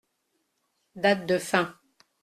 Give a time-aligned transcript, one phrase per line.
[0.95, 1.75] Date de fin.